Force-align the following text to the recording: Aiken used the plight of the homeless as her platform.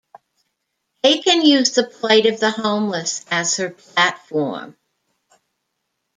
Aiken 1.03 1.45
used 1.45 1.75
the 1.75 1.83
plight 1.83 2.25
of 2.25 2.39
the 2.39 2.49
homeless 2.49 3.23
as 3.29 3.57
her 3.57 3.69
platform. 3.69 4.75